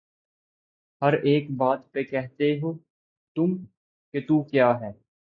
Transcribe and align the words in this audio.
ہر 1.01 1.13
ایک 1.23 1.49
بات 1.51 1.91
پہ 1.91 2.03
کہتے 2.03 2.51
ہو 2.59 2.73
تم 3.35 3.55
کہ 4.13 4.21
تو 4.21 4.41
کیا 4.43 4.69
ہے 4.79 4.91